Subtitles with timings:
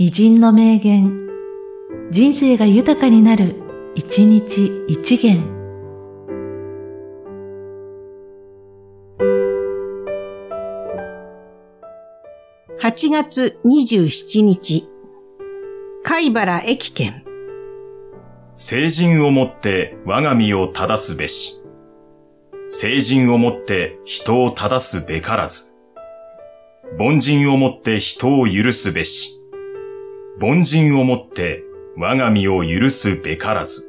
[0.00, 1.26] 偉人の名言、
[2.12, 3.56] 人生が豊かになる、
[3.96, 5.42] 一日一元。
[12.80, 14.88] 8月27日、
[16.04, 17.24] 貝原駅券。
[18.54, 21.56] 成人をもって我が身を正すべし。
[22.68, 25.74] 成人をもって人を正すべからず。
[27.00, 29.37] 凡人をもって人を許すべし。
[30.40, 31.64] 凡人をもって
[31.96, 33.87] 我が身を許すべからず。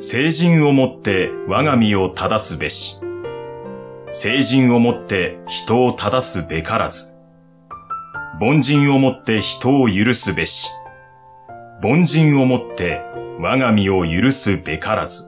[0.00, 3.00] 成人をもって我が身を正すべし。
[4.10, 7.08] 成人をもって人を正すべからず。
[8.40, 10.70] 凡人をもって人を許すべし。
[11.82, 13.00] 凡人をもって
[13.40, 15.27] 我が身を許すべからず。